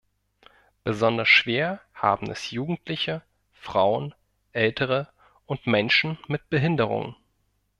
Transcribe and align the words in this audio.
Besonders 0.83 1.27
schwer 1.29 1.79
haben 1.93 2.31
es 2.31 2.49
Jugendliche, 2.49 3.21
Frauen, 3.53 4.15
Ältere 4.51 5.07
und 5.45 5.67
Menschen 5.67 6.17
mit 6.27 6.49
Behinderungen. 6.49 7.15